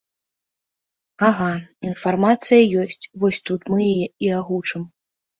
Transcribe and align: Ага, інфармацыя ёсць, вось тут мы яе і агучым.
Ага, 1.27 1.49
інфармацыя 1.89 2.63
ёсць, 2.83 3.09
вось 3.25 3.41
тут 3.49 3.61
мы 3.75 3.81
яе 3.91 4.07
і 4.29 4.33
агучым. 4.39 4.81